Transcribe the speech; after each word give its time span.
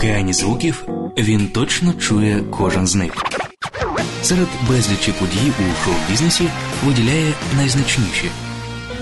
океані 0.00 0.32
звуків 0.32 0.84
він 1.18 1.48
точно 1.48 1.92
чує 1.92 2.42
кожен 2.50 2.86
з 2.86 2.94
них. 2.94 3.12
Серед 4.22 4.46
безлічі 4.68 5.12
подій 5.12 5.52
у 5.60 5.84
шоу-бізнесі 5.84 6.48
виділяє 6.84 7.32
найзначніші. 7.56 8.30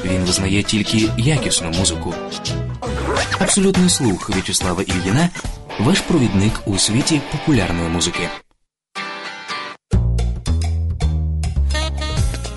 Він 0.05 0.21
визнає 0.21 0.63
тільки 0.63 1.09
якісну 1.19 1.71
музику. 1.71 2.15
Абсолютний 3.39 3.89
слух 3.89 4.31
В'ячеслава 4.31 4.83
Ільїна 4.83 5.29
ваш 5.81 6.01
провідник 6.01 6.53
у 6.67 6.79
світі 6.79 7.21
популярної 7.33 7.89
музики. 7.89 8.29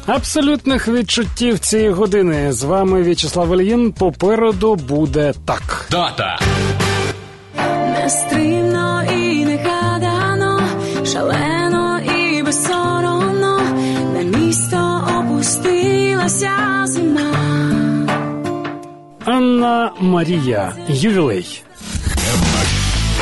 Абсолютних 0.06 0.88
відчуттів 0.88 1.60
цієї 1.60 1.90
години 1.90 2.54
з 2.54 2.64
вами 2.64 3.02
В'ячеслав 3.02 3.60
Ільїн. 3.60 3.92
Попереду 3.92 4.76
буде 4.76 5.34
так. 5.46 5.88
Дата! 5.92 6.40
Нестримно 8.11 9.03
і 9.13 9.45
негадано, 9.45 10.61
шалено 11.07 12.01
і 12.01 12.43
безсоромно, 12.43 13.61
на 14.15 14.39
місто 14.39 15.05
опустилася 15.19 16.51
зима. 16.85 17.33
Анна 19.25 19.93
Марія. 20.01 20.73
Ювілей. 20.89 21.63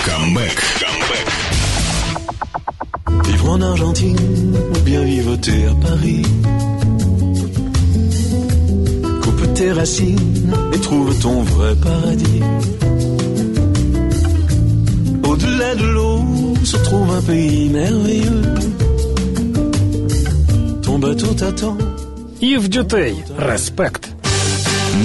Камбэк. 0.07 0.59
Vivre 3.25 3.49
en 3.57 3.63
Argentine 3.63 4.57
ou 4.75 4.81
bien 4.89 5.03
vivoter 5.05 5.61
à 5.73 5.75
Paris. 5.87 6.23
Coupe 9.23 9.55
tes 9.55 9.73
racines 9.73 10.53
et 10.75 10.81
trouve 10.81 11.11
ton 11.25 11.43
vrai 11.43 11.75
paradis. 11.87 12.43
Au-delà 15.30 15.76
de 15.76 15.86
l'eau 15.86 16.56
se 16.64 16.78
trouve 16.78 17.10
un 17.20 17.22
pays 17.22 17.70
merveilleux. 17.70 18.42
Ton 20.82 20.98
bateau 21.00 21.34
t'attend. 21.40 21.78
І 22.40 22.58
в 22.58 22.68
дітей 22.68 23.16
респект. 23.38 24.04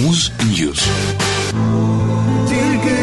Муз 0.00 0.30
Ньюз. 0.50 0.83
Тільки. 2.48 2.95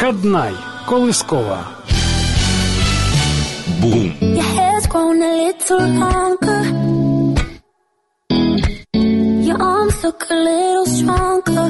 Каднай. 0.00 0.69
Колискова. 0.90 1.58
Бум. 3.80 4.12
Look 10.02 10.26
a 10.30 10.34
little 10.34 10.86
stronger. 10.98 11.68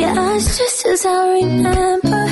Your 0.00 0.12
eyes 0.26 0.46
just 0.58 0.80
as 0.92 1.06
I 1.06 1.18
remember. 1.38 2.24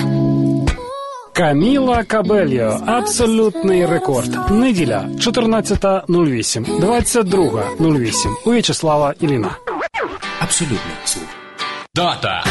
Каміла 1.33 2.05
Кабельо. 2.05 2.80
Абсолютний 2.86 3.86
рекорд. 3.86 4.50
Неділя 4.50 5.05
14.08. 5.17 6.80
22.08. 6.80 8.28
У 8.47 8.50
В'ячеслава 8.50 9.14
Іліна. 9.20 9.56
Абсолютний 10.41 10.97
слух. 11.05 11.28
Дата! 11.95 12.45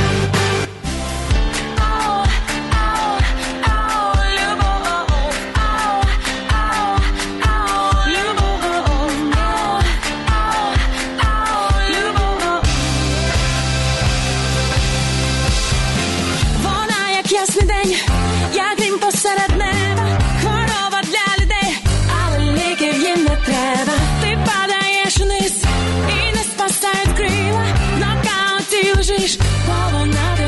imagens 29.09 29.37
rolam 29.67 30.38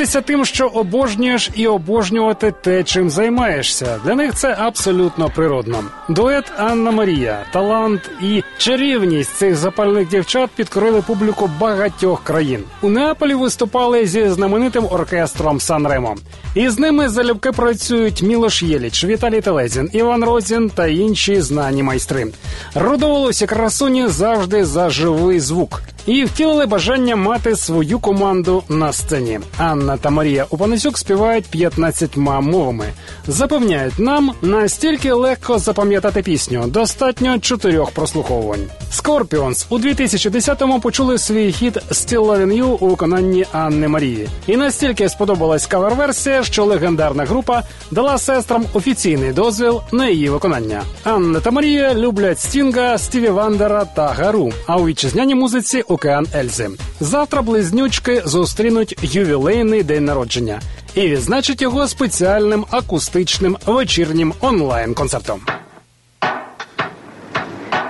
Займатися 0.00 0.26
тим, 0.26 0.44
що 0.44 0.66
обожнюєш, 0.66 1.50
і 1.54 1.66
обожнювати 1.66 2.54
те, 2.62 2.84
чим 2.84 3.10
займаєшся. 3.10 4.00
Для 4.04 4.14
них 4.14 4.34
це 4.34 4.56
абсолютно 4.58 5.30
природно. 5.34 5.84
Дует 6.08 6.52
Анна 6.58 6.90
Марія, 6.90 7.44
талант 7.52 8.10
і 8.22 8.42
чарівність 8.58 9.30
цих 9.36 9.56
запальних 9.56 10.08
дівчат 10.08 10.50
підкорили 10.56 11.02
публіку 11.02 11.50
багатьох 11.60 12.24
країн. 12.24 12.64
У 12.82 12.88
Неаполі 12.88 13.34
виступали 13.34 14.06
зі 14.06 14.28
знаменитим 14.28 14.86
оркестром 14.90 15.60
Сан 15.60 15.86
Ремо. 15.86 16.16
І 16.54 16.68
з 16.68 16.78
ними 16.78 17.08
залюбки 17.08 17.52
працюють 17.52 18.22
Мілош 18.22 18.62
Єліч, 18.62 19.04
Віталій 19.04 19.40
Телезін, 19.40 19.90
Іван 19.92 20.24
Розін 20.24 20.70
та 20.74 20.86
інші 20.86 21.40
знані 21.40 21.82
майстри. 21.82 22.26
Родоволосі 22.74 23.46
красуні 23.46 24.08
завжди 24.08 24.64
за 24.64 24.90
живий 24.90 25.40
звук. 25.40 25.82
І 26.06 26.24
втілили 26.24 26.66
бажання 26.66 27.16
мати 27.16 27.56
свою 27.56 27.98
команду 27.98 28.62
на 28.68 28.92
сцені. 28.92 29.40
Анна 29.58 29.89
Дівчина 29.90 30.02
та 30.02 30.10
Марія 30.10 30.46
Опанасюк 30.50 30.98
співають 30.98 31.46
15 31.46 32.16
мовами. 32.16 32.86
Запевняють 33.26 33.98
нам 33.98 34.32
настільки 34.42 35.12
легко 35.12 35.58
запам'ятати 35.58 36.22
пісню. 36.22 36.64
Достатньо 36.66 37.38
чотирьох 37.38 37.90
прослуховувань. 37.90 38.66
Scorpions 38.90 39.66
у 39.68 39.78
2010-му 39.78 40.80
почули 40.80 41.18
свій 41.18 41.52
хіт 41.52 41.76
«Still 41.90 42.26
Loving 42.26 42.62
You» 42.62 42.64
у 42.64 42.88
виконанні 42.88 43.46
Анни 43.52 43.88
Марії, 43.88 44.28
і 44.46 44.56
настільки 44.56 45.08
сподобалась 45.08 45.66
кавер-версія, 45.66 46.42
що 46.42 46.64
легендарна 46.64 47.24
група 47.24 47.62
дала 47.90 48.18
сестрам 48.18 48.64
офіційний 48.72 49.32
дозвіл 49.32 49.80
на 49.92 50.08
її 50.08 50.28
виконання. 50.28 50.82
Анна 51.04 51.40
та 51.40 51.50
Марія 51.50 51.94
люблять 51.94 52.40
Стінга, 52.40 52.98
Стіві 52.98 53.28
Вандера 53.28 53.84
та 53.84 54.08
Гару. 54.08 54.52
А 54.66 54.76
у 54.76 54.86
вітчизняній 54.86 55.34
музиці 55.34 55.80
Океан 55.80 56.26
Ельзи 56.34 56.70
завтра 57.00 57.42
близнючки 57.42 58.22
зустрінуть 58.24 58.98
ювілейний 59.02 59.79
свій 59.80 59.84
день 59.84 60.04
народження 60.04 60.60
і 60.94 61.00
відзначить 61.00 61.62
його 61.62 61.88
спеціальним 61.88 62.66
акустичним 62.70 63.56
вечірнім 63.66 64.34
онлайн-концертом. 64.40 65.40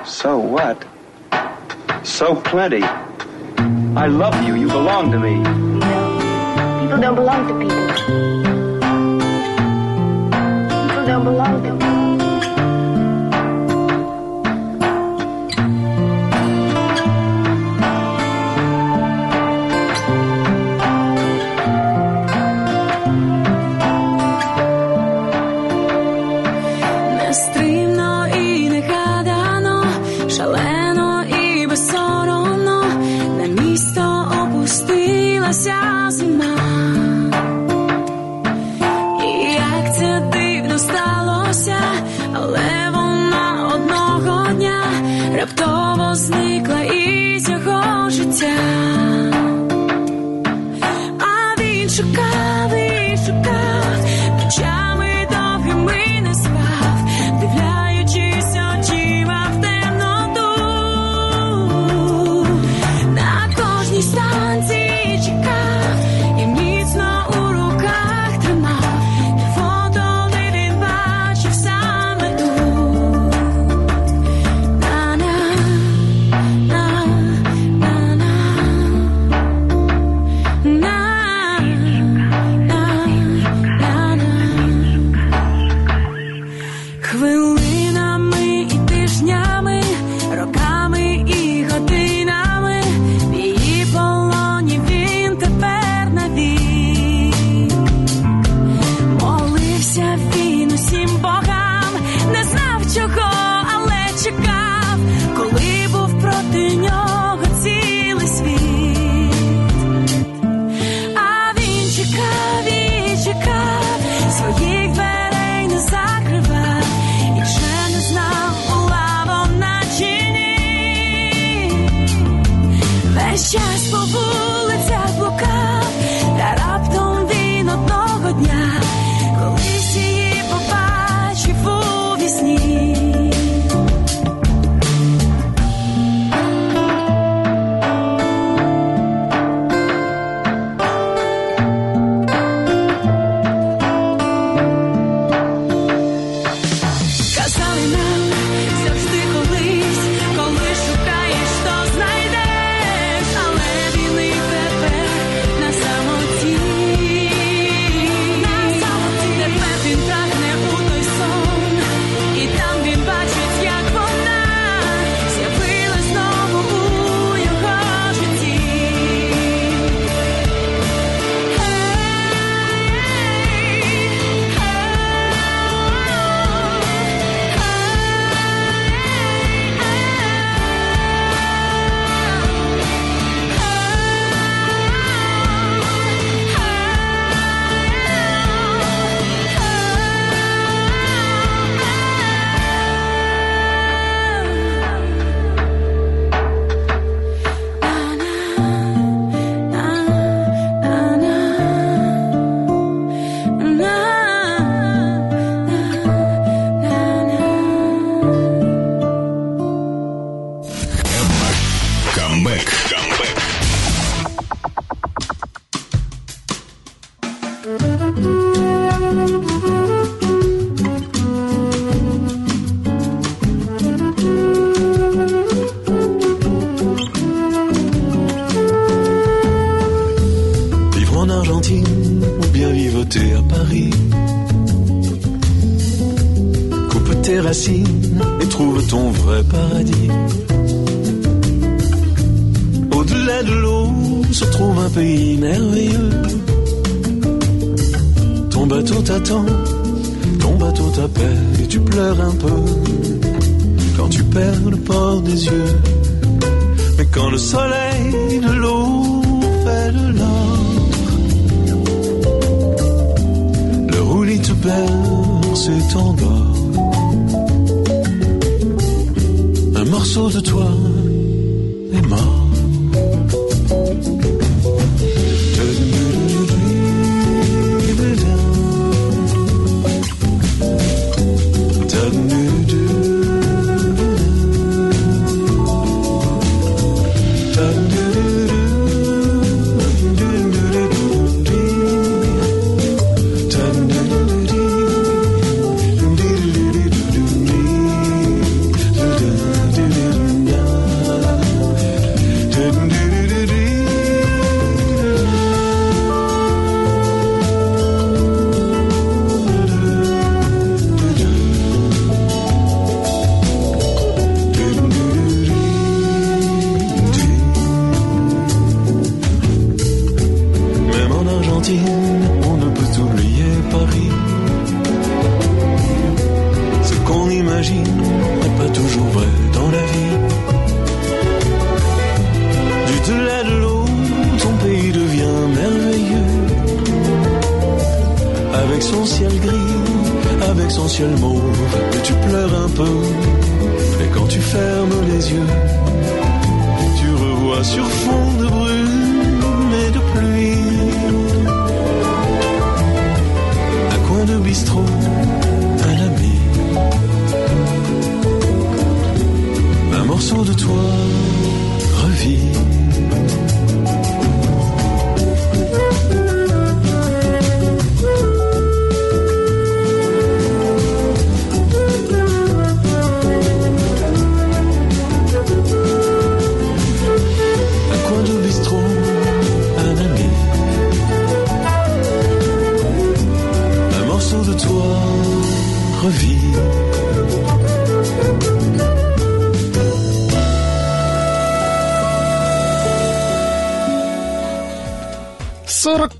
So 0.06 0.52
what? 0.54 0.76
So 2.04 2.26
plenty. 2.50 2.84
I 4.04 4.06
love 4.22 4.37
you. 4.46 4.54
You 4.62 4.69
belong 4.78 5.04
to 5.14 5.19
me. 5.26 5.34
No. 5.84 6.00
People 6.81 7.00
don't 7.04 7.16
belong 7.22 7.40
to 7.48 7.54
people. 7.62 7.87
People 10.82 11.04
don't 11.10 11.25
belong 11.31 11.54
to 11.66 11.72
me. 11.81 11.89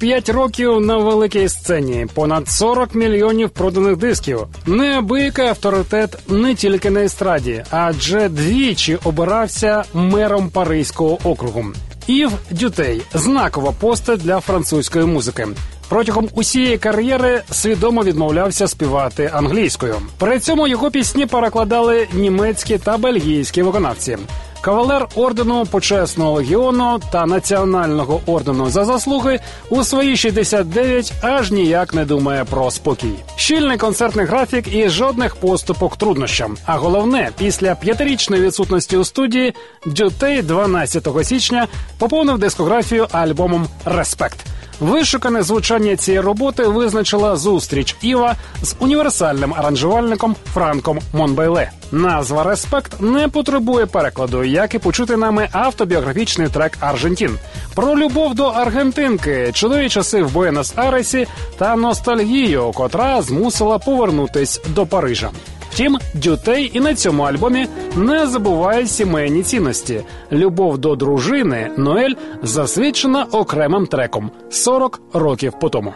45 0.01 0.29
років 0.29 0.81
на 0.81 0.97
великій 0.97 1.49
сцені, 1.49 2.07
понад 2.15 2.49
40 2.49 2.95
мільйонів 2.95 3.51
проданих 3.51 3.97
дисків. 3.97 4.41
Неабиякий 4.67 5.47
авторитет 5.47 6.19
не 6.29 6.55
тільки 6.55 6.91
на 6.91 7.01
естраді, 7.01 7.65
адже 7.71 8.29
двічі 8.29 8.99
обирався 9.05 9.85
мером 9.95 10.49
Паризького 10.49 11.19
округу. 11.25 11.65
Ів 12.07 12.31
Дютей 12.51 13.03
знакова 13.15 13.73
постать 13.73 14.21
для 14.21 14.41
французької 14.41 15.05
музики. 15.05 15.49
Протягом 15.89 16.29
усієї 16.35 16.79
кар'єри 16.79 17.43
свідомо 17.51 18.03
відмовлявся 18.03 18.69
співати 18.69 19.31
англійською. 19.35 19.97
При 20.19 20.39
цьому 20.39 20.69
його 20.69 20.91
пісні 20.91 21.27
перекладали 21.27 22.09
німецькі 22.13 22.79
та 22.79 22.99
бельгійські 22.99 23.63
виконавці. 23.63 24.19
Кавалер 24.61 25.09
ордену 25.15 25.67
почесного 25.67 26.33
легіону 26.33 27.01
та 27.13 27.27
національного 27.27 28.21
ордену 28.27 28.71
за 28.71 28.85
заслуги 28.85 29.41
у 29.71 29.85
свої 29.85 30.17
69 30.17 31.13
аж 31.23 31.51
ніяк 31.51 31.95
не 31.95 32.05
думає 32.05 32.45
про 32.45 32.71
спокій. 32.71 33.15
Щільний 33.37 33.79
концертний 33.79 34.27
графік 34.27 34.75
і 34.75 34.89
жодних 34.89 35.37
поступок 35.37 35.97
труднощам. 35.97 36.57
А 36.67 36.77
головне, 36.77 37.31
після 37.39 37.75
п'ятирічної 37.75 38.43
відсутності 38.43 38.97
у 38.97 39.05
студії 39.05 39.55
Дютей 39.87 40.43
12 40.43 41.09
січня 41.23 41.67
поповнив 41.99 42.39
дискографію 42.39 43.07
альбомом 43.13 43.67
Респект. 43.85 44.39
Вишукане 44.81 45.43
звучання 45.43 45.97
цієї 45.97 46.21
роботи 46.21 46.65
визначила 46.65 47.37
зустріч 47.37 47.97
Іва 48.01 48.37
з 48.63 48.75
універсальним 48.79 49.55
аранжувальником 49.55 50.37
Франком 50.55 50.99
Монбейле. 51.13 51.71
Назва 51.93 52.43
Респект 52.43 53.01
не 53.01 53.29
потребує 53.29 53.87
перекладу, 53.87 54.45
як 54.45 54.75
і 54.75 54.79
почути 54.79 55.17
нами 55.17 55.49
автобіографічний 55.53 56.49
трек 56.49 56.73
Аржентін 56.81 57.39
про 57.75 57.97
любов 57.97 58.35
до 58.35 58.45
Аргентинки, 58.45 59.51
чудові 59.55 59.89
часи 59.89 60.23
в 60.23 60.37
Буенос-Айресі 60.37 61.27
та 61.59 61.77
ностальгію, 61.77 62.73
котра 62.75 63.23
змусила 63.23 63.79
повернутись 63.79 64.61
до 64.69 64.87
Парижа. 64.87 65.31
Втім, 65.71 65.99
Дютей 66.15 66.71
і 66.75 66.81
на 66.81 66.95
цьому 66.95 67.23
альбомі 67.23 67.67
не 67.97 68.27
забуває 68.27 68.87
сімейні 68.87 69.43
цінності. 69.43 70.01
Любов 70.33 70.79
до 70.79 70.97
дружини 70.97 71.71
Ноель 71.77 72.15
засвідчена 72.43 73.27
окремим 73.33 73.87
треком 73.87 74.31
40 74.51 75.01
років 75.13 75.53
по 75.61 75.69
тому. 75.69 75.95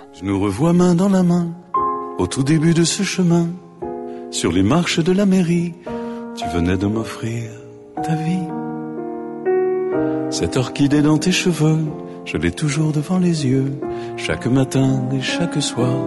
Au 2.19 2.27
tout 2.29 2.45
début 2.45 2.75
de 2.81 2.85
ce 2.95 3.03
chemin, 3.03 3.47
sur 4.31 4.51
les 4.57 4.67
marches 4.75 5.03
de 5.09 5.13
la 5.21 5.27
mairie, 5.35 5.71
tu 6.39 6.45
venais 6.55 6.79
de 6.83 6.89
m'offrir 6.95 7.43
ta 8.05 8.15
vie. 8.25 8.49
Cette 10.37 10.57
orchidée 10.65 11.03
dans 11.03 11.19
tes 11.25 11.37
cheveux, 11.43 11.81
je 12.31 12.37
l'ai 12.43 12.53
toujours 12.63 12.93
devant 12.99 13.21
les 13.27 13.37
yeux, 13.53 13.71
chaque 14.17 14.47
matin 14.47 14.91
et 15.17 15.23
chaque 15.35 15.61
soir, 15.71 15.99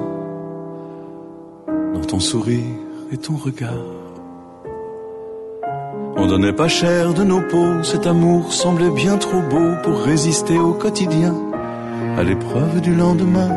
dans 1.95 2.05
ton 2.11 2.21
sourire 2.31 2.86
et 3.11 3.17
ton 3.17 3.35
regard. 3.35 3.85
On 6.15 6.25
donnait 6.25 6.53
pas 6.53 6.67
cher 6.67 7.13
de 7.13 7.23
nos 7.23 7.41
peaux, 7.41 7.83
cet 7.83 8.07
amour 8.07 8.51
semblait 8.51 8.89
bien 8.89 9.17
trop 9.17 9.41
beau 9.41 9.75
pour 9.83 10.01
résister 10.01 10.57
au 10.57 10.73
quotidien, 10.73 11.35
à 12.17 12.23
l'épreuve 12.23 12.81
du 12.81 12.95
lendemain. 12.95 13.51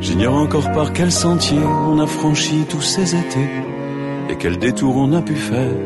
J'ignore 0.00 0.36
encore 0.36 0.72
par 0.72 0.92
quel 0.92 1.12
sentier 1.12 1.60
on 1.88 1.98
a 1.98 2.06
franchi 2.06 2.64
tous 2.68 2.80
ces 2.80 3.14
étés 3.14 3.50
et 4.30 4.36
quel 4.36 4.58
détour 4.58 4.96
on 4.96 5.12
a 5.12 5.20
pu 5.20 5.34
faire 5.34 5.76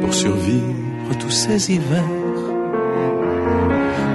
pour 0.00 0.14
survivre 0.14 1.18
tous 1.18 1.30
ces 1.30 1.72
hivers. 1.72 2.21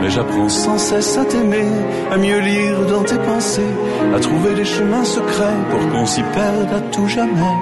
J'apprends 0.09 0.49
sans 0.49 0.77
cesse 0.77 1.17
à 1.17 1.25
t'aimer, 1.25 1.67
à 2.11 2.17
mieux 2.17 2.39
lire 2.39 2.85
dans 2.87 3.03
tes 3.03 3.17
pensées, 3.17 3.73
à 4.15 4.19
trouver 4.19 4.55
les 4.55 4.65
chemins 4.65 5.03
secrets 5.03 5.59
pour 5.69 5.91
qu'on 5.91 6.05
s'y 6.05 6.23
perde 6.23 6.73
à 6.73 6.79
tout 6.91 7.07
jamais. 7.07 7.55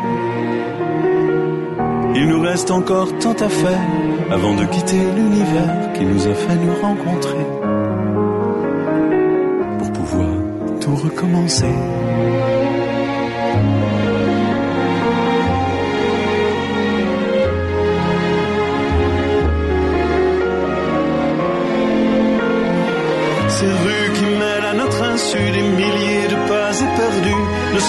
Il 2.15 2.27
nous 2.27 2.41
reste 2.41 2.71
encore 2.71 3.17
tant 3.17 3.33
à 3.33 3.49
faire 3.49 3.87
avant 4.31 4.53
de 4.53 4.65
quitter 4.65 4.99
l'univers 5.15 5.93
qui 5.93 6.05
nous 6.05 6.27
a 6.27 6.33
fait 6.33 6.55
nous 6.55 6.75
rencontrer 6.81 7.45
pour 9.79 9.91
pouvoir 9.91 10.29
tout 10.79 10.95
recommencer. 10.95 11.73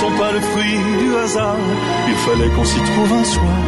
Sont 0.01 0.13
pas 0.19 0.31
le 0.33 0.41
fruit 0.41 0.79
du 1.03 1.17
hasard. 1.23 1.57
Il 2.09 2.19
fallait 2.27 2.51
qu'on 2.55 2.65
s'y 2.65 2.81
trouve 2.91 3.13
un 3.21 3.25
soir. 3.25 3.59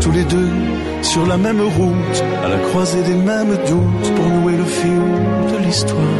Tous 0.00 0.12
les 0.12 0.24
deux 0.24 0.52
sur 1.02 1.26
la 1.26 1.36
même 1.36 1.60
route, 1.60 2.18
à 2.44 2.48
la 2.48 2.58
croisée 2.68 3.02
des 3.02 3.18
mêmes 3.30 3.56
doutes 3.70 4.08
pour 4.14 4.26
nouer 4.36 4.56
le 4.56 4.68
fil 4.78 5.04
de 5.52 5.56
l'histoire. 5.64 6.16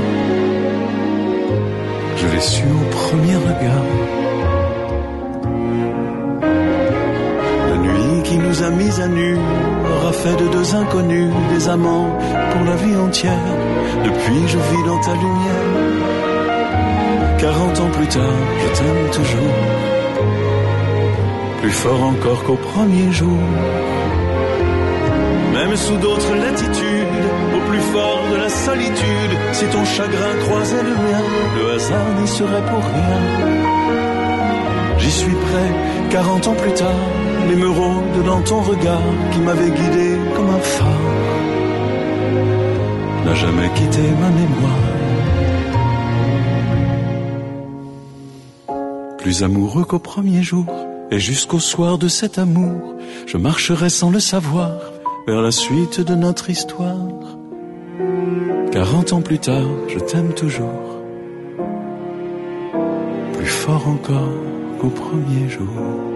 Je 2.20 2.26
l'ai 2.32 2.40
su 2.40 2.64
au 2.64 2.86
premier 3.00 3.36
regard. 3.48 3.88
La 7.70 7.76
nuit 7.86 8.22
qui 8.24 8.38
nous 8.38 8.62
a 8.62 8.70
mis 8.70 9.00
à 9.00 9.08
nu 9.08 9.36
aura 9.92 10.12
fait 10.12 10.36
de 10.42 10.48
deux 10.56 10.74
inconnus 10.74 11.32
des 11.52 11.68
amants 11.68 12.10
pour 12.52 12.64
la 12.64 12.76
vie 12.82 12.96
entière. 12.96 13.48
Depuis, 14.04 14.42
je 14.52 14.58
vis 14.70 14.84
dans 14.84 15.00
ta 15.00 15.14
lumière. 15.14 15.75
40 17.38 17.80
ans 17.80 17.90
plus 17.90 18.06
tard, 18.06 18.38
je 18.60 18.78
t'aime 18.78 19.10
toujours. 19.12 19.56
Plus 21.60 21.70
fort 21.70 22.02
encore 22.02 22.44
qu'au 22.44 22.56
premier 22.56 23.12
jour. 23.12 23.38
Même 25.52 25.76
sous 25.76 25.96
d'autres 25.96 26.34
latitudes, 26.34 27.18
au 27.56 27.60
plus 27.70 27.80
fort 27.92 28.22
de 28.30 28.36
la 28.36 28.48
solitude, 28.48 29.34
si 29.52 29.64
ton 29.66 29.84
chagrin 29.84 30.34
croisait 30.44 30.82
le 30.82 30.90
mien, 30.90 31.24
le 31.56 31.72
hasard 31.74 32.08
n'y 32.20 32.28
serait 32.28 32.66
pour 32.70 32.84
rien. 32.94 33.20
J'y 34.98 35.10
suis 35.10 35.32
prêt, 35.46 35.70
40 36.10 36.48
ans 36.48 36.54
plus 36.54 36.72
tard, 36.72 37.06
l'émeraude 37.48 38.24
dans 38.24 38.40
ton 38.42 38.60
regard 38.60 39.08
qui 39.32 39.40
m'avait 39.40 39.70
guidé 39.70 40.18
comme 40.34 40.50
un 40.50 40.58
phare 40.58 41.36
n'a 43.26 43.34
jamais 43.34 43.68
quitté 43.74 44.02
ma 44.20 44.30
mémoire. 44.30 44.95
Plus 49.26 49.42
amoureux 49.42 49.84
qu'au 49.84 49.98
premier 49.98 50.40
jour, 50.44 50.66
et 51.10 51.18
jusqu'au 51.18 51.58
soir 51.58 51.98
de 51.98 52.06
cet 52.06 52.38
amour, 52.38 52.94
je 53.26 53.36
marcherai 53.36 53.90
sans 53.90 54.08
le 54.08 54.20
savoir 54.20 54.70
vers 55.26 55.42
la 55.42 55.50
suite 55.50 56.00
de 56.00 56.14
notre 56.14 56.48
histoire. 56.48 57.08
40 58.70 59.14
ans 59.14 59.22
plus 59.22 59.40
tard, 59.40 59.66
je 59.88 59.98
t'aime 59.98 60.32
toujours, 60.32 61.00
plus 63.36 63.46
fort 63.46 63.88
encore 63.88 64.32
qu'au 64.80 64.90
premier 64.90 65.48
jour. 65.48 66.15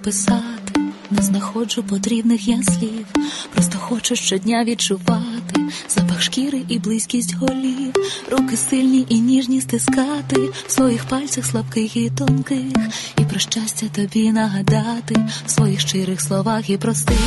Красиво 0.00 0.04
писати, 0.04 0.80
не 1.10 1.22
знаходжу 1.22 1.82
потрібних 1.82 2.48
я 2.48 2.62
слів. 2.62 3.06
Просто 3.54 3.78
хочу 3.78 4.16
щодня 4.16 4.64
відчувати 4.64 5.60
запах 5.88 6.22
шкіри 6.22 6.62
і 6.68 6.78
близькість 6.78 7.34
голів, 7.34 7.92
руки 8.30 8.56
сильні 8.56 9.06
і 9.08 9.20
ніжні 9.20 9.60
стискати 9.60 10.50
в 10.66 10.72
своїх 10.72 11.04
пальцях 11.04 11.44
слабких 11.44 11.96
і 11.96 12.10
тонких, 12.10 12.72
і 13.18 13.24
про 13.24 13.38
щастя 13.38 13.86
тобі 13.94 14.32
нагадати 14.32 15.14
в 15.46 15.50
своїх 15.50 15.80
щирих 15.80 16.20
словах 16.20 16.70
і 16.70 16.76
простих. 16.76 17.18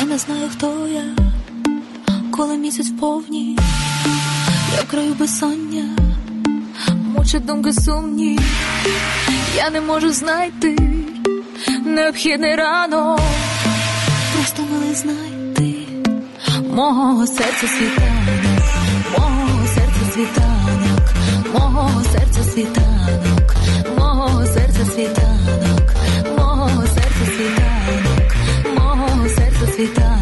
Я 0.00 0.06
не 0.06 0.18
знаю, 0.18 0.48
хто 0.52 0.88
я, 0.88 1.04
коли 2.30 2.56
місяць 2.56 2.92
повні, 3.00 3.58
я 4.76 4.82
краю 4.82 5.14
безсоння, 5.14 5.96
мучать 7.16 7.44
думки 7.44 7.72
сумні. 7.72 8.38
Я 9.56 9.70
не 9.70 9.80
можу 9.80 10.12
знайти 10.12 10.99
необхідний 11.90 12.54
ранок, 12.54 13.20
просто 14.34 14.62
мали 14.62 14.94
знайти 14.94 15.74
мого 16.70 17.26
серця 17.26 17.66
світанок, 17.66 18.62
мого 19.18 19.66
серця 19.66 20.12
світанок, 20.14 21.02
мого 21.54 22.02
серця 22.12 22.42
світанок, 22.52 23.54
мого 23.98 24.46
серця 24.46 24.84
світанок, 24.84 25.92
мого 26.38 26.86
серця 26.86 27.26
світанок, 27.36 28.34
мого 28.76 29.28
серця 29.28 29.66
світанок. 29.76 30.19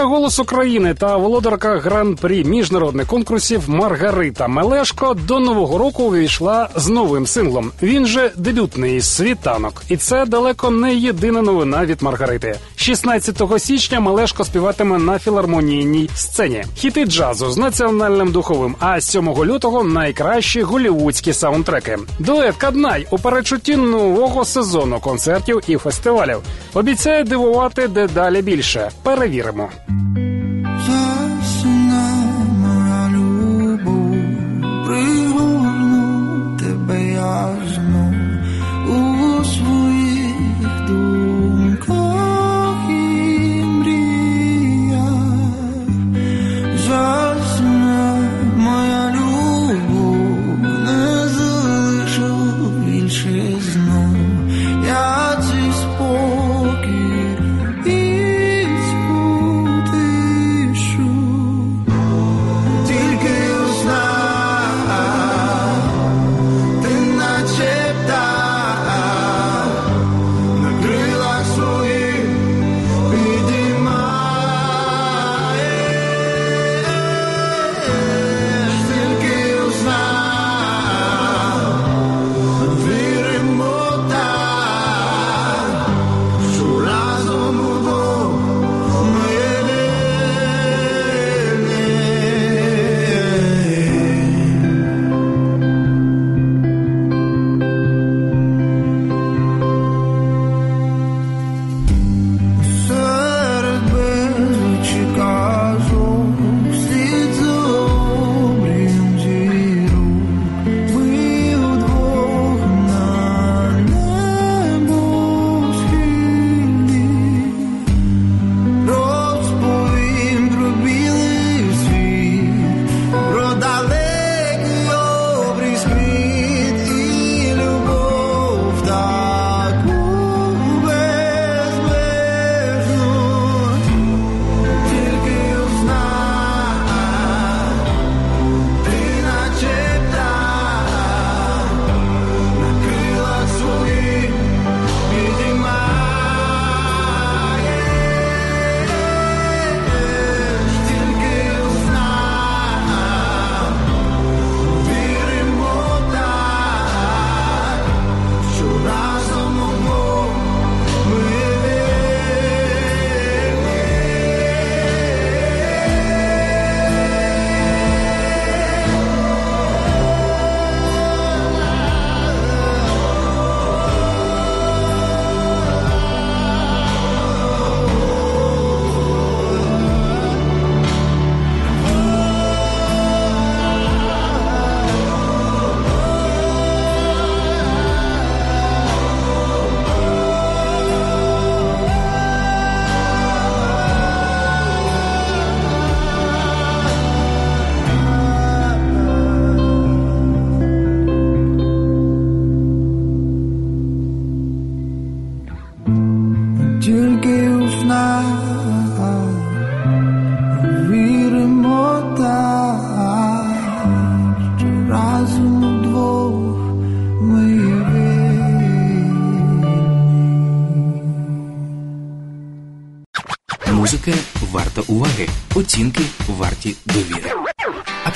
Фіналістка 0.00 0.16
«Голос 0.16 0.38
України» 0.38 0.94
та 0.94 1.16
володарка 1.16 1.78
гран-прі 1.78 2.44
міжнародних 2.44 3.06
конкурсів 3.06 3.70
Маргарита 3.70 4.48
Мелешко 4.48 5.14
до 5.14 5.38
нового 5.38 5.78
року 5.78 6.02
увійшла 6.02 6.68
з 6.76 6.88
новим 6.88 7.26
синглом. 7.26 7.72
Він 7.82 8.06
же 8.06 8.32
дебютний 8.36 9.00
світанок, 9.00 9.82
і 9.88 9.96
це 9.96 10.26
далеко 10.26 10.70
не 10.70 10.94
єдина 10.94 11.42
новина 11.42 11.86
від 11.86 12.02
Маргарити. 12.02 12.58
16 12.80 13.42
січня 13.58 14.00
Мелешко 14.00 14.44
співатиме 14.44 14.98
на 14.98 15.18
філармонійній 15.18 16.10
сцені. 16.14 16.64
Хіти 16.74 17.04
джазу 17.04 17.50
з 17.50 17.56
національним 17.56 18.32
духовим. 18.32 18.76
А 18.80 19.00
7 19.00 19.28
лютого 19.28 19.84
найкращі 19.84 20.62
голівудські 20.62 21.32
саундтреки. 21.32 21.98
Дует 22.18 22.56
Каднай 22.56 23.06
у 23.10 23.18
перечутті 23.18 23.76
нового 23.76 24.44
сезону 24.44 25.00
концертів 25.00 25.60
і 25.66 25.76
фестивалів 25.76 26.38
обіцяє 26.74 27.24
дивувати 27.24 27.88
дедалі 27.88 28.42
більше. 28.42 28.90
Перевіримо. 29.02 29.68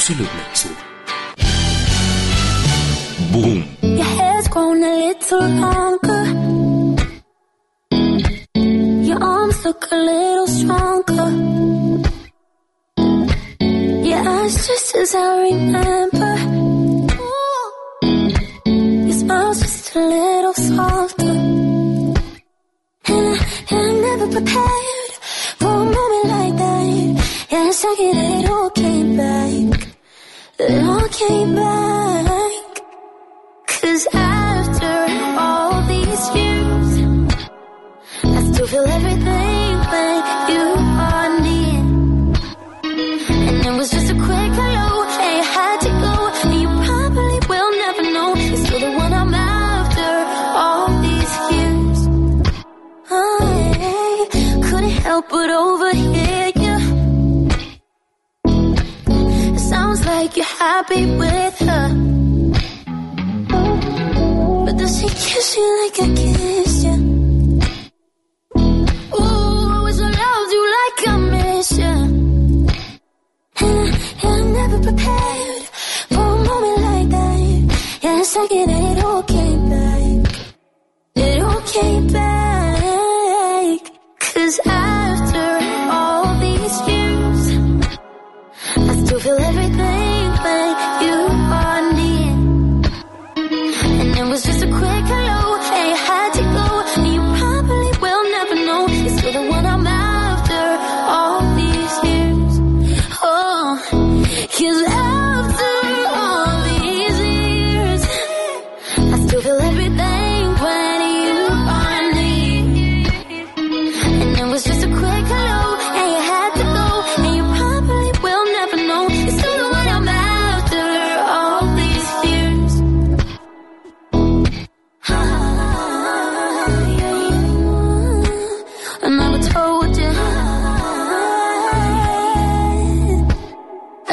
Absolute 0.07 0.29
Mix. 0.37 0.74
Overhear 55.55 56.51
you. 56.65 56.77
It 59.55 59.61
sounds 59.61 60.05
like 60.05 60.37
you're 60.37 60.45
happy 60.45 61.05
with 61.17 61.59
her. 61.61 61.87
But 64.65 64.77
does 64.77 65.01
he 65.01 65.09
kiss 65.09 65.57
you 65.57 65.67
like 65.83 66.01
I 66.01 66.09
kiss 66.23 66.85
you? 66.85 66.97
Ooh, 69.19 69.73
I 69.77 69.81
wish 69.85 69.99
I 70.01 70.11
loved 70.23 70.53
you 70.57 70.65
like 70.79 71.09
I 71.09 71.17
miss 71.35 71.71
you. 71.83 72.67
I, 73.57 74.29
I'm 74.29 74.53
never 74.53 74.79
prepared 74.83 75.63
for 76.15 76.27
a 76.37 76.45
moment 76.51 76.79
like 76.91 77.09
that. 77.17 77.39
Yeah, 78.03 78.21
it, 78.21 78.69
it 78.69 79.05
all 79.05 79.23
came 79.23 79.69
back. 79.71 80.35
It 81.15 81.43
all 81.43 81.61
came 81.61 82.07
back. 82.09 82.24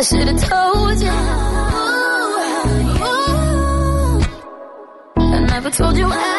I 0.01 0.03
should 0.03 0.27
have 0.29 0.49
told 0.49 0.99
you. 0.99 1.11
I 5.15 5.39
never 5.47 5.69
told 5.69 5.95
you 5.95 6.05
after 6.05 6.30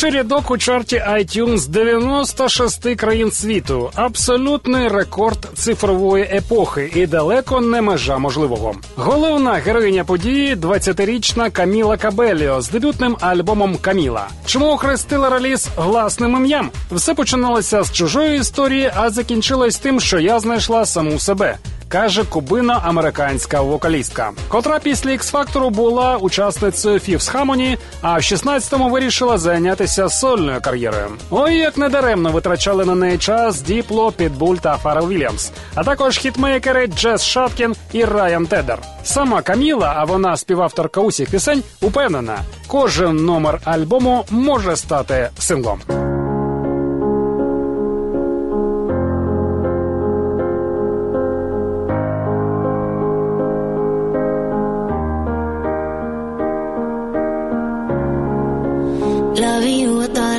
Перший 0.00 0.18
рядок 0.18 0.50
у 0.50 0.58
чарті 0.58 0.96
iTunes 0.96 1.68
96 1.68 2.94
країн 2.94 3.30
світу. 3.30 3.90
Абсолютний 3.94 4.88
рекорд 4.88 5.48
цифрової 5.54 6.24
епохи 6.24 6.90
і 6.94 7.06
далеко 7.06 7.60
не 7.60 7.82
межа 7.82 8.18
можливого. 8.18 8.74
Головна 8.96 9.52
героїня 9.52 10.04
події 10.04 10.56
20-річна 10.56 11.50
Каміла 11.50 11.96
Кабеліо 11.96 12.60
з 12.60 12.68
дебютним 12.68 13.16
альбомом 13.20 13.76
Каміла. 13.76 14.28
Чому 14.46 14.66
охрестила 14.66 15.30
реліз 15.30 15.68
власним 15.76 16.36
ім'ям? 16.36 16.70
Все 16.90 17.14
починалося 17.14 17.82
з 17.82 17.92
чужої 17.92 18.40
історії, 18.40 18.92
а 18.96 19.10
закінчилось 19.10 19.76
тим, 19.76 20.00
що 20.00 20.18
я 20.18 20.40
знайшла 20.40 20.86
саму 20.86 21.18
себе 21.18 21.58
каже 21.90 22.22
кубино-американська 22.22 23.60
вокалістка, 23.60 24.30
котра 24.48 24.78
після 24.78 25.10
X-Factor 25.10 25.70
була 25.70 26.16
учасницею 26.16 26.94
Fifth 26.94 27.34
Harmony, 27.34 27.78
а 28.02 28.14
в 28.14 28.20
16-му 28.20 28.90
вирішила 28.90 29.38
зайнятися 29.38 30.08
сольною 30.08 30.60
кар'єрою. 30.60 31.06
Ой, 31.30 31.56
як 31.56 31.78
недаремно 31.78 32.32
витрачали 32.32 32.84
на 32.84 32.94
неї 32.94 33.18
час 33.18 33.62
Діпло, 33.62 34.12
Пітбуль 34.12 34.56
та 34.56 34.76
Фаррел 34.76 35.08
Вільямс, 35.08 35.50
а 35.74 35.84
також 35.84 36.18
хітмейкери 36.18 36.86
Джес 36.86 37.24
Шаткін 37.24 37.74
і 37.92 38.04
Райан 38.04 38.46
Тедер. 38.46 38.78
Сама 39.04 39.42
Каміла, 39.42 39.94
а 39.96 40.04
вона 40.04 40.36
співавторка 40.36 41.00
усіх 41.00 41.30
пісень, 41.30 41.62
упевнена, 41.80 42.38
кожен 42.66 43.16
номер 43.16 43.60
альбому 43.64 44.24
може 44.30 44.76
стати 44.76 45.30
синглом. 45.38 46.09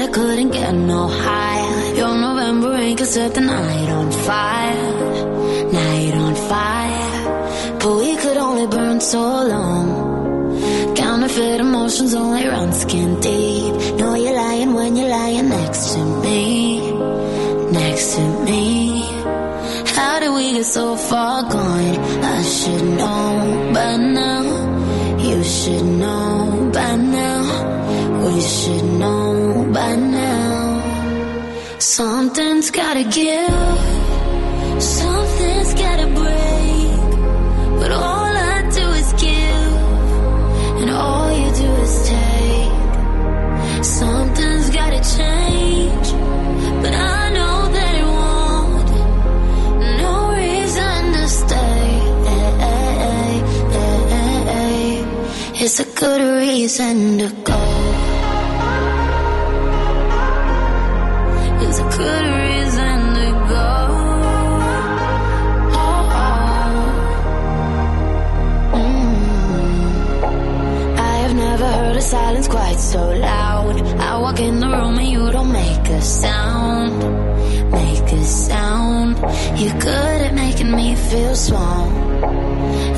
You, 0.01 0.07
I 0.07 0.11
couldn't 0.11 0.51
get 0.51 0.73
no 0.73 1.07
higher. 1.07 1.95
Your 1.95 2.15
November 2.17 2.95
could 2.95 3.07
set 3.07 3.33
the 3.33 3.41
night 3.41 3.89
on 3.89 4.11
fire, 4.11 5.71
night 5.71 6.13
on 6.15 6.35
fire. 6.35 7.77
But 7.79 7.95
we 7.97 8.15
could 8.17 8.37
only 8.37 8.67
burn 8.67 9.01
so 9.01 9.21
long. 9.21 10.95
Counterfeit 10.95 11.59
emotions 11.59 12.13
only 12.13 12.47
run 12.47 12.73
skin 12.73 13.19
deep. 13.19 13.73
Know 13.99 14.15
you're 14.15 14.35
lying 14.35 14.73
when 14.73 14.95
you're 14.95 15.09
lying 15.09 15.49
next 15.49 15.93
to 15.93 16.05
me, 16.23 16.91
next 17.71 18.15
to 18.15 18.21
me. 18.45 19.01
How 19.95 20.19
did 20.19 20.31
we 20.33 20.53
get 20.53 20.65
so 20.65 20.95
far 20.95 21.43
gone? 21.43 21.97
I 22.23 22.41
should 22.43 22.83
know 22.83 23.71
but 23.73 23.97
now. 23.97 25.19
You 25.19 25.43
should 25.43 25.85
know 25.85 26.40
Something's 31.97 32.71
gotta 32.71 33.03
give. 33.03 33.79
Something's 34.81 35.73
gotta 35.73 36.07
break. 36.19 37.01
But 37.81 37.91
all 37.91 38.31
I 38.53 38.61
do 38.79 38.85
is 39.01 39.11
give. 39.25 39.73
And 40.79 40.89
all 40.89 41.29
you 41.37 41.49
do 41.63 41.69
is 41.85 41.93
take. 42.07 43.83
Something's 43.83 44.69
gotta 44.69 45.01
change. 45.17 46.07
But 46.81 46.93
I 46.93 47.29
know 47.35 47.57
that 47.75 47.93
it 48.01 48.07
won't. 48.19 48.91
No 50.01 50.13
reason 50.43 51.11
to 51.11 51.27
stay. 51.27 51.89
It's 55.63 55.79
a 55.81 55.85
good 55.99 56.21
reason 56.39 57.17
to 57.17 57.29
go. 57.43 57.60
Silence 72.11 72.47
quite 72.49 72.79
so 72.79 73.03
loud. 73.09 73.81
I 73.99 74.17
walk 74.17 74.39
in 74.41 74.59
the 74.59 74.67
room 74.67 74.97
and 74.99 75.07
you 75.07 75.31
don't 75.31 75.51
make 75.51 75.87
a 75.87 76.01
sound. 76.01 76.99
Make 77.71 78.11
a 78.11 78.23
sound. 78.23 79.17
You're 79.59 79.79
good 79.79 80.21
at 80.27 80.33
making 80.33 80.71
me 80.71 80.95
feel 80.95 81.35
small. 81.35 81.87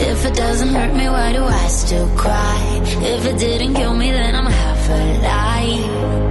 If 0.09 0.25
it 0.25 0.33
doesn't 0.33 0.69
hurt 0.69 0.93
me, 0.95 1.05
why 1.09 1.31
do 1.31 1.43
I 1.43 1.67
still 1.67 2.09
cry? 2.17 2.81
If 3.13 3.25
it 3.25 3.37
didn't 3.37 3.75
kill 3.75 3.93
me, 3.93 4.11
then 4.11 4.35
I'm 4.35 4.45
half 4.45 4.89
alive. 4.89 6.22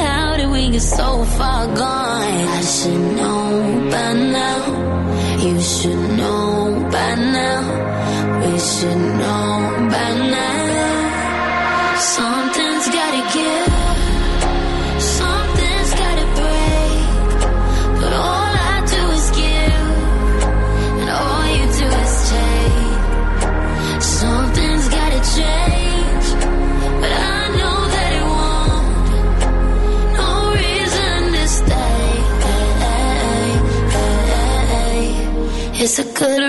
How 0.00 0.36
did 0.36 0.50
we 0.50 0.70
get 0.70 0.82
so 0.82 1.24
far 1.24 1.66
gone? 1.66 2.48
I 2.58 2.62
should 2.62 3.04
know 3.18 3.90
by 3.90 4.12
now. 4.38 4.60
You 5.44 5.60
should 5.60 6.10
know 6.18 6.88
by 6.92 7.14
now. 7.38 7.62
We 8.42 8.58
should 8.58 9.02
know 9.20 9.88
by 9.94 10.10
now. 10.36 11.98
Something's 11.98 12.88
gotta 12.88 13.22
give. 13.34 13.69
It's 35.82 35.98
a 35.98 36.04
good 36.04 36.39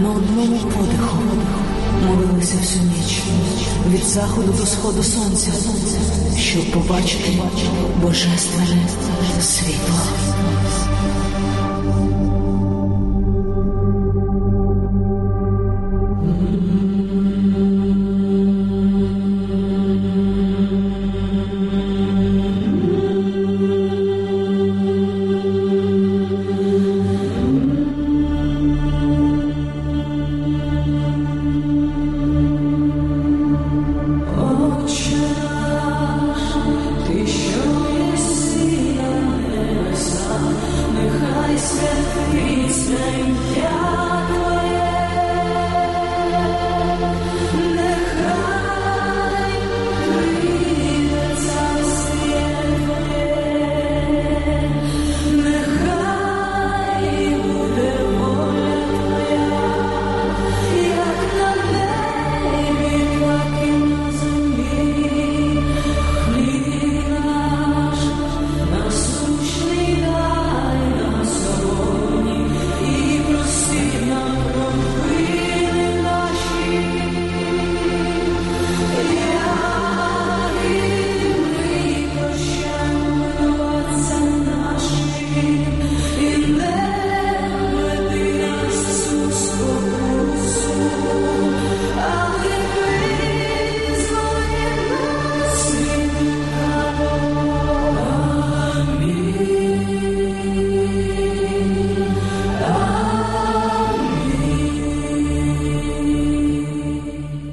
на 0.00 0.10
одному 0.10 0.56
подиху. 0.58 1.22
Молилися 2.06 2.56
всю 2.60 2.84
ніч 2.84 3.22
від 3.90 4.04
заходу 4.04 4.52
до 4.52 4.66
сходу 4.66 5.02
сонця, 5.02 5.52
щоб 6.38 6.70
побачити 6.70 7.38
божественне 8.02 8.88
світло. 9.40 9.98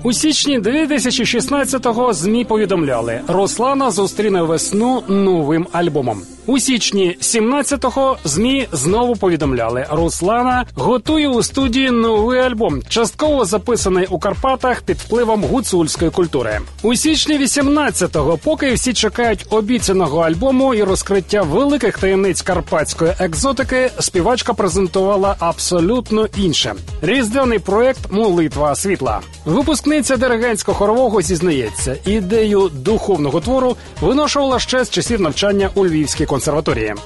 У 0.10 0.13
січні 0.13 0.60
2016-го 0.60 2.13
ЗМІ 2.13 2.45
повідомляли, 2.45 3.22
Руслана 3.28 3.91
зустріне 3.91 4.41
весну 4.41 5.04
новим 5.08 5.67
альбомом. 5.72 6.22
У 6.50 6.60
січні 6.60 7.18
17-го 7.22 8.18
змі 8.24 8.68
знову 8.72 9.16
повідомляли, 9.16 9.86
Руслана 9.92 10.66
готує 10.76 11.28
у 11.28 11.44
студії 11.44 11.92
новий 11.92 12.40
альбом, 12.40 12.82
частково 12.90 13.46
записаний 13.46 14.08
у 14.10 14.20
Карпатах 14.20 14.82
під 14.82 14.98
впливом 14.98 15.44
гуцульської 15.44 16.12
культури. 16.12 16.60
У 16.82 16.96
січні 16.96 17.40
18-го, 17.40 18.38
поки 18.38 18.74
всі 18.74 18.94
чекають 18.94 19.46
обіцяного 19.50 20.20
альбому 20.20 20.74
і 20.74 20.84
розкриття 20.84 21.42
великих 21.42 21.98
таємниць 21.98 22.42
карпатської 22.42 23.12
екзотики, 23.20 23.92
співачка 24.00 24.54
презентувала 24.54 25.36
абсолютно 25.40 26.28
інше 26.38 26.74
різдвяний 27.02 27.60
проект 27.60 28.12
Молитва 28.12 28.76
світла. 28.76 29.20
Випускниця 29.46 30.18
диригентського 30.18 30.78
хорового 30.78 31.22
зізнається, 31.22 31.96
ідею 32.06 32.70
духовного 32.74 33.42
твору 33.42 33.76
виношувала 34.02 34.60
ще 34.60 34.84
з 34.84 34.90
часів 34.90 35.22
навчання 35.22 35.70
у 35.76 35.86
Львівській 35.86 36.26
консерваторії. 36.26 36.38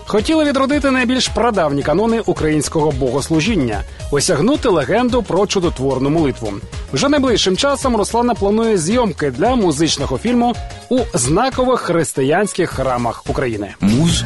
Хотіла 0.05 0.43
відродити 0.43 0.91
найбільш 0.91 1.27
прадавні 1.27 1.83
канони 1.83 2.19
українського 2.25 2.91
богослужіння, 2.91 3.81
осягнути 4.11 4.69
легенду 4.69 5.23
про 5.23 5.47
чудотворну 5.47 6.09
молитву. 6.09 6.53
Вже 6.93 7.09
найближчим 7.09 7.57
часом 7.57 7.95
Руслана 7.95 8.33
планує 8.33 8.77
зйомки 8.77 9.31
для 9.31 9.55
музичного 9.55 10.17
фільму 10.17 10.55
у 10.89 10.99
знакових 11.13 11.79
християнських 11.79 12.69
храмах 12.69 13.23
України. 13.29 13.73
Муз. 13.81 14.23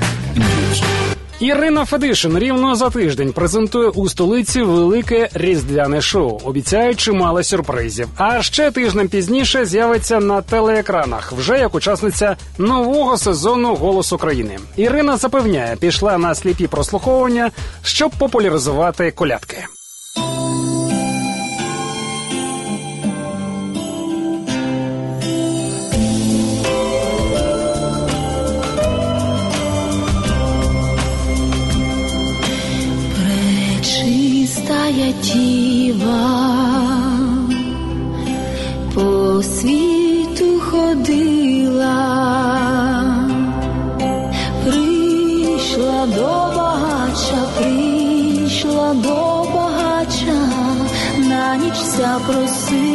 Ірина 1.39 1.85
Федишин 1.85 2.39
рівно 2.39 2.75
за 2.75 2.89
тиждень 2.89 3.33
презентує 3.33 3.89
у 3.89 4.09
столиці 4.09 4.61
велике 4.61 5.29
різдвяне 5.33 6.01
шоу, 6.01 6.39
обіцяють 6.43 6.99
чимало 6.99 7.43
сюрпризів. 7.43 8.07
А 8.17 8.41
ще 8.41 8.71
тижнем 8.71 9.07
пізніше 9.07 9.65
з'явиться 9.65 10.19
на 10.19 10.41
телеекранах, 10.41 11.31
вже 11.31 11.57
як 11.59 11.75
учасниця 11.75 12.37
нового 12.57 13.17
сезону 13.17 13.75
Голос 13.75 14.13
України. 14.13 14.59
Ірина 14.75 15.17
запевняє, 15.17 15.75
пішла 15.75 16.17
на 16.17 16.35
сліпі 16.35 16.67
прослуховування, 16.67 17.51
щоб 17.83 18.11
популяризувати 18.19 19.11
колядки. 19.11 19.57
Діва 35.13 36.57
по 38.95 39.43
світу 39.43 40.59
ходила, 40.59 41.97
прийшла 44.63 46.05
до 46.05 46.57
багача, 46.57 47.41
прийшла 47.57 48.93
до 48.93 49.45
багача, 49.53 50.49
на 51.17 51.57
ніч 51.57 51.75
ся 51.75 52.19
просила. 52.27 52.86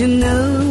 You 0.00 0.08
know 0.08 0.66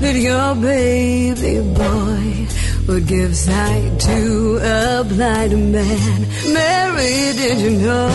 that 0.00 0.16
your 0.16 0.54
baby 0.56 1.60
boy 1.82 2.46
would 2.88 3.06
give 3.06 3.36
sight 3.36 4.00
to 4.00 4.58
a 4.60 5.04
blind 5.04 5.70
man? 5.70 6.18
Mary, 6.52 7.18
did 7.40 7.58
you 7.60 7.70
know 7.86 8.08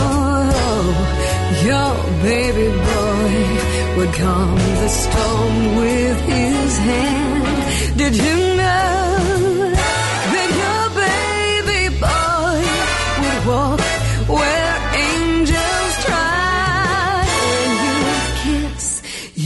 your 1.70 1.94
baby 2.28 2.68
boy 2.90 3.34
would 3.96 4.14
calm 4.16 4.58
the 4.82 4.90
storm 4.90 5.76
with 5.78 6.20
his 6.34 6.78
hand? 6.90 7.98
Did 7.98 8.18
you 8.18 8.36
know 8.58 9.11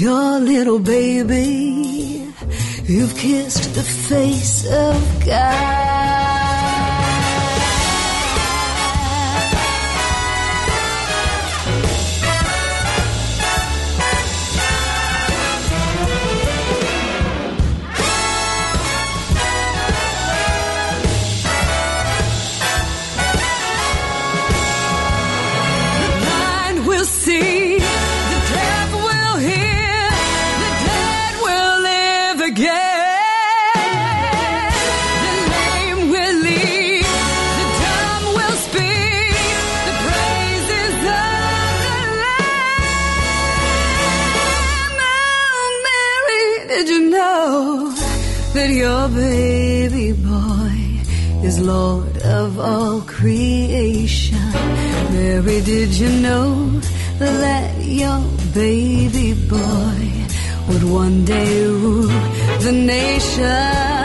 your 0.05 0.39
little 0.39 0.77
baby, 0.77 2.31
you've 2.83 3.15
kissed 3.17 3.73
the 3.73 3.81
face 3.81 4.63
of 4.71 5.25
God. 5.25 5.84
Baby 49.09 50.13
boy 50.13 50.95
is 51.45 51.59
Lord 51.59 52.17
of 52.17 52.59
all 52.59 53.01
creation? 53.01 54.37
Mary, 55.11 55.61
did 55.61 55.89
you 55.93 56.09
know 56.21 56.79
that 57.19 57.83
your 57.83 58.19
baby 58.53 59.33
boy 59.47 59.99
would 60.67 60.83
one 60.83 61.25
day 61.25 61.65
rule 61.65 62.07
the 62.61 62.71
nations? 62.71 64.04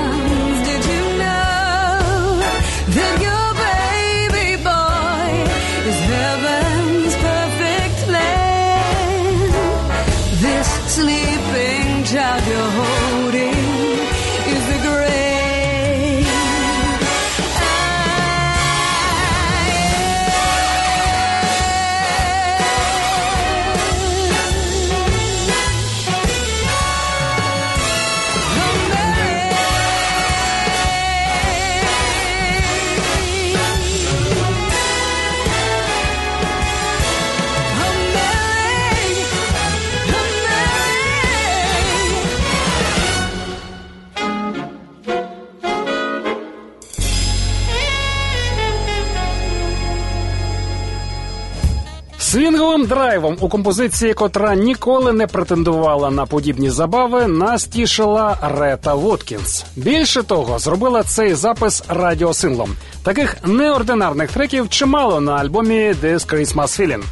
Свінговим 52.81 52.99
драйвом 52.99 53.37
у 53.41 53.49
композиції, 53.49 54.15
котра 54.15 54.55
ніколи 54.55 55.13
не 55.13 55.27
претендувала 55.27 56.11
на 56.11 56.27
подібні 56.27 56.71
забави, 56.71 57.27
нас 57.27 57.65
тішила 57.65 58.37
Рета 58.43 58.95
Воткінс. 58.95 59.65
Більше 59.77 60.23
того, 60.23 60.59
зробила 60.59 61.03
цей 61.03 61.35
запис 61.35 61.83
радіосинглом. 61.89 62.71
Таких 63.03 63.37
неординарних 63.47 64.33
треків 64.33 64.69
чимало 64.69 65.21
на 65.21 65.33
альбомі 65.33 65.95
This 66.03 66.27
Christmas 66.27 66.55
Feeling. 66.81 67.03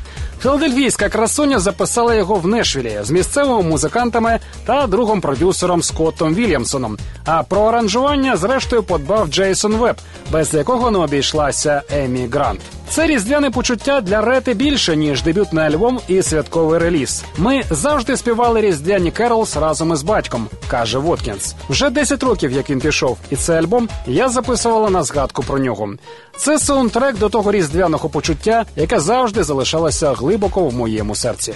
Філадельфійська 0.42 1.08
красуня 1.08 1.58
записала 1.58 2.14
його 2.14 2.34
в 2.34 2.46
Нешвілі 2.46 2.98
з 3.02 3.10
місцевими 3.10 3.62
музикантами 3.62 4.38
та 4.66 4.86
другом 4.86 5.20
продюсером 5.20 5.82
Скоттом 5.82 6.34
Вільямсоном. 6.34 6.98
А 7.24 7.42
про 7.42 7.62
аранжування, 7.62 8.36
зрештою, 8.36 8.82
подбав 8.82 9.28
Джейсон 9.28 9.72
Веб, 9.72 9.96
без 10.32 10.54
якого 10.54 10.90
не 10.90 10.98
обійшлася 10.98 11.82
Емі 11.90 12.28
Грант. 12.32 12.60
Це 12.90 13.06
різдвяне 13.06 13.50
почуття 13.50 14.00
для 14.00 14.20
Рети 14.20 14.54
більше 14.54 14.96
ніж 14.96 15.22
дебютний 15.22 15.64
альбом 15.64 16.00
і 16.08 16.22
святковий 16.22 16.78
реліз. 16.78 17.24
Ми 17.36 17.62
завжди 17.70 18.16
співали 18.16 18.60
різдвяні 18.60 19.10
carols 19.10 19.56
разом 19.56 19.92
із 19.92 20.02
батьком, 20.02 20.48
каже 20.68 20.98
Воткінс. 20.98 21.54
Вже 21.68 21.90
10 21.90 22.22
років, 22.22 22.52
як 22.52 22.70
він 22.70 22.80
пішов, 22.80 23.18
і 23.30 23.36
цей 23.36 23.56
альбом 23.56 23.88
я 24.06 24.28
записувала 24.28 24.90
на 24.90 25.02
згадку 25.02 25.42
про 25.42 25.58
нього. 25.58 25.94
Це 26.36 26.58
саундтрек 26.58 27.18
до 27.18 27.28
того 27.28 27.52
різдвяного 27.52 28.08
почуття, 28.08 28.64
яке 28.76 29.00
завжди 29.00 29.44
залишалося 29.44 30.12
глибоко 30.12 30.68
в 30.68 30.74
моєму 30.74 31.14
серці. 31.14 31.54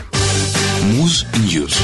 Муз 0.83 1.26
News. 1.36 1.80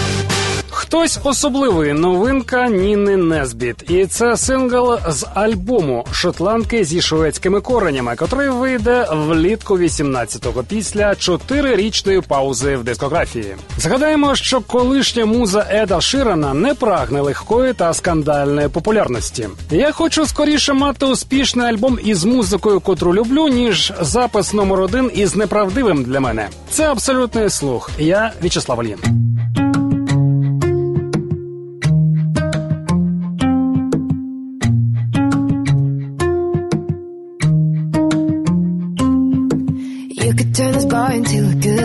Хтось 0.79 1.19
особливий 1.25 1.93
новинка 1.93 2.69
Ніни 2.69 3.17
Несбіт, 3.17 3.91
і 3.91 4.07
це 4.07 4.37
сингл 4.37 4.99
з 5.09 5.27
альбому 5.35 6.07
шотландки 6.13 6.85
зі 6.85 7.01
шведськими 7.03 7.61
коренями, 7.61 8.17
котрий 8.17 8.49
вийде 8.49 9.07
влітку 9.13 9.79
18-го 9.79 10.63
після 10.63 11.15
чотирирічної 11.15 12.21
паузи 12.21 12.77
в 12.77 12.85
дискографії. 12.85 13.57
Згадаємо, 13.79 14.35
що 14.35 14.61
колишня 14.61 15.27
муза 15.27 15.67
Еда 15.71 16.01
Ширана 16.01 16.55
не 16.55 16.75
прагне 16.75 17.21
легкої 17.21 17.73
та 17.73 17.95
скандальної 17.95 18.69
популярності. 18.69 19.49
Я 19.71 19.93
хочу 19.93 20.27
скоріше 20.27 20.73
мати 20.73 21.07
успішний 21.07 21.67
альбом 21.67 21.99
із 22.05 22.25
музикою, 22.25 22.81
котру 22.81 23.15
люблю, 23.15 23.49
ніж 23.49 23.93
запис 24.01 24.53
номер 24.53 24.81
один 24.81 25.11
із 25.15 25.37
неправдивим 25.37 26.05
для 26.05 26.21
мене. 26.21 26.49
Це 26.71 26.91
абсолютний 26.91 27.51
слух. 27.51 27.91
Я 27.99 28.33
В'ячеслав 28.43 28.81
Алін. 28.81 29.28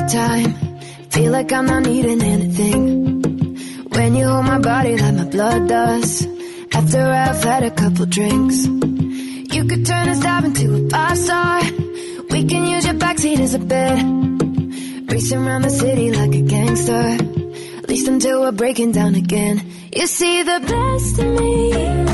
Time. 0.10 0.54
Feel 1.10 1.32
like 1.32 1.52
I'm 1.52 1.66
not 1.66 1.84
needing 1.84 2.22
anything. 2.22 3.24
When 3.90 4.16
you 4.16 4.26
hold 4.28 4.46
my 4.46 4.60
body 4.60 4.98
like 4.98 5.16
my 5.16 5.26
blood 5.26 5.68
does. 5.68 6.28
After 6.74 7.00
I've 7.00 7.44
had 7.44 7.64
a 7.64 7.72
couple 7.72 8.06
drinks. 8.06 8.66
You 9.54 9.66
could 9.66 9.86
turn 9.86 10.08
this 10.08 10.20
dive 10.20 10.46
into 10.46 10.76
a 10.76 10.90
five 10.90 11.18
star. 11.18 11.62
We 12.32 12.46
can 12.46 12.66
use 12.66 12.86
your 12.86 12.96
backseat 12.96 13.40
as 13.40 13.54
a 13.54 13.60
bed. 13.60 15.12
Racing 15.12 15.46
around 15.46 15.62
the 15.62 15.70
city 15.70 16.12
like 16.12 16.34
a 16.34 16.42
gangster. 16.42 17.18
At 17.78 17.90
least 17.90 18.08
until 18.08 18.42
we're 18.42 18.52
breaking 18.52 18.94
down 18.94 19.16
again. 19.16 19.62
You 19.96 20.08
see 20.08 20.42
the 20.42 20.60
best 20.60 21.18
making 21.18 22.06
me 22.06 22.13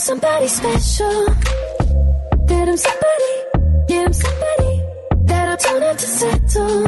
somebody 0.00 0.48
special. 0.48 1.24
That 2.46 2.68
I'm 2.68 2.76
somebody, 2.76 3.34
yeah, 3.88 4.04
I'm 4.06 4.12
somebody. 4.12 4.82
That 5.26 5.48
I 5.48 5.56
don't 5.56 5.82
have 5.82 5.96
to 5.98 6.06
settle. 6.06 6.80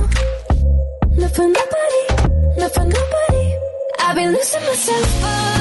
Not 1.20 1.30
for 1.34 1.46
nobody, 1.46 2.02
not 2.59 2.74
for 2.74 2.84
nobody. 2.84 3.46
I've 4.00 4.16
been 4.16 4.32
losing 4.32 4.62
myself 4.62 5.07
for 5.20 5.55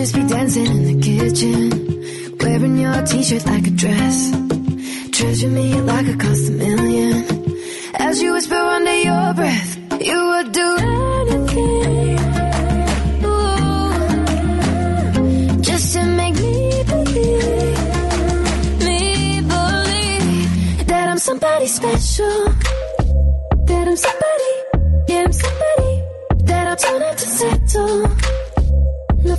just 0.00 0.14
be 0.14 0.22
dancing 0.26 0.64
in 0.64 0.84
the 0.90 0.96
kitchen, 1.08 1.68
wearing 2.40 2.78
your 2.78 3.02
t-shirt 3.04 3.44
like 3.44 3.66
a 3.66 3.70
dress. 3.70 4.30
Treasure 5.12 5.48
me 5.50 5.78
like 5.82 6.06
it 6.06 6.18
cost 6.18 6.48
a 6.48 6.52
million. 6.52 7.24
As 7.96 8.22
you 8.22 8.32
whisper 8.32 8.54
under 8.54 8.96
your 9.08 9.34
breath, 9.34 9.76
you 10.00 10.18
would 10.30 10.52
do 10.52 10.68
anything. 10.78 12.18
Ooh, 13.28 13.92
just 15.68 15.92
to 15.94 16.02
make 16.20 16.34
me 16.46 16.82
believe, 16.92 17.78
me 18.86 19.40
believe 19.52 20.86
that 20.86 21.08
I'm 21.10 21.18
somebody 21.18 21.66
special. 21.66 22.44
That 23.68 23.84
I'm 23.90 23.98
somebody, 24.08 24.52
yeah, 25.08 25.24
I'm 25.26 25.32
somebody. 25.44 25.92
That 26.48 26.64
I 26.72 26.74
don't 26.74 27.02
have 27.02 27.16
to 27.16 27.28
settle. 27.38 28.39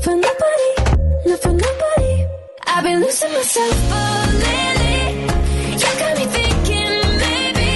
For 0.01 0.15
nobody, 0.15 0.69
not 1.27 1.39
for 1.41 1.53
nobody. 1.53 2.25
I've 2.65 2.83
been 2.83 3.01
losing 3.01 3.31
myself 3.33 3.71
oh, 3.71 4.25
for 4.25 4.33
lately. 4.41 5.21
You 5.81 5.89
got 6.01 6.17
me 6.17 6.25
thinking 6.25 7.01
maybe 7.21 7.71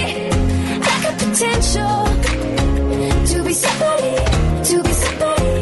I 0.81 0.95
got 1.03 1.15
potential 1.19 2.05
to 3.29 3.43
be 3.43 3.53
somebody, 3.53 4.15
to 4.69 4.83
be 4.83 4.93
somebody, 5.03 5.53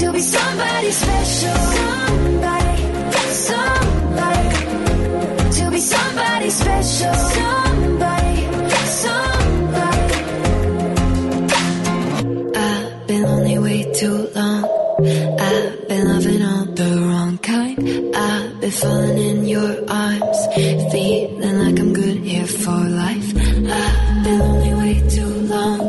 to 0.00 0.12
be 0.12 0.20
somebody 0.20 0.90
special. 0.90 1.56
Somebody, 1.76 2.76
somebody, 3.46 4.48
to 5.58 5.70
be 5.70 5.80
somebody 5.80 6.48
special. 6.48 7.45
Falling 18.80 19.18
in 19.18 19.46
your 19.46 19.90
arms, 19.90 20.38
feeling 20.92 21.58
like 21.64 21.78
I'm 21.80 21.92
good 21.92 22.18
here 22.18 22.46
for 22.46 22.80
life. 23.04 23.28
I've 23.36 24.24
been 24.24 24.38
lonely 24.38 24.74
way 24.74 25.08
too 25.08 25.32
long. 25.54 25.80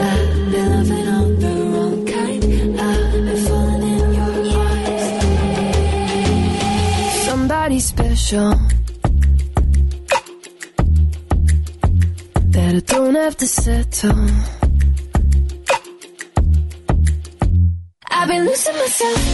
I've 0.00 0.52
been 0.52 0.70
loving 0.74 1.08
all 1.14 1.28
the 1.44 1.54
wrong 1.72 2.06
kind. 2.06 2.42
I've 2.80 3.12
been 3.12 3.36
falling 3.46 3.82
in 3.82 4.14
your 4.18 4.34
arms. 4.56 5.04
Somebody 7.26 7.80
special. 7.80 8.50
That 12.54 12.74
I 12.76 12.80
don't 12.80 13.16
have 13.16 13.36
to 13.36 13.46
settle. 13.46 14.28
I've 18.10 18.28
been 18.28 18.46
losing 18.46 18.76
myself. 18.76 19.33